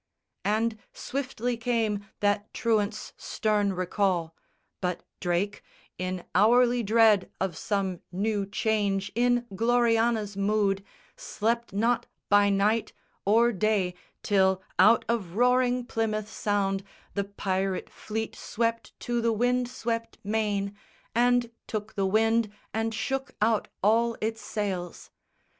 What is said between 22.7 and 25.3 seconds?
and shook out all its sails.